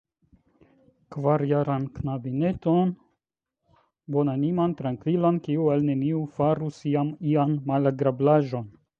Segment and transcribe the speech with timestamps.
[1.15, 2.93] Kvarjaran knabineton,
[4.15, 8.65] bonaniman, trankvilan, kiu al neniu farus iam ian malagrablaĵon.